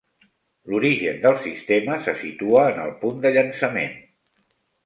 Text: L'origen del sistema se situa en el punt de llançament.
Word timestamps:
L'origen 0.71 1.19
del 1.25 1.37
sistema 1.43 1.99
se 2.07 2.17
situa 2.23 2.65
en 2.73 2.81
el 2.87 2.97
punt 3.05 3.23
de 3.27 3.37
llançament. 3.37 3.97